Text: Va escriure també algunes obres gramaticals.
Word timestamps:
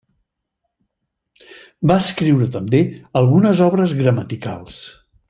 Va 1.91 1.99
escriure 2.05 2.49
també 2.57 2.81
algunes 3.25 3.63
obres 3.71 3.95
gramaticals. 4.01 4.81